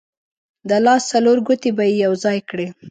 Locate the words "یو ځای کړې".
2.05-2.67